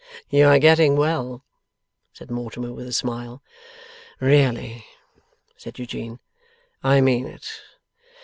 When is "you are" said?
0.31-0.57